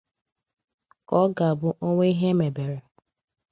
[1.07, 2.75] ka ọ ga-abụ o nwee ihe e mebere